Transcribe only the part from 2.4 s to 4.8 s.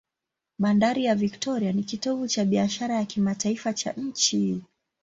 biashara ya kimataifa cha nchi.